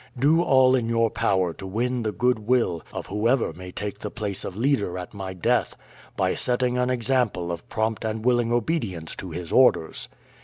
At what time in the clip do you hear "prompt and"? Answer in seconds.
7.69-8.25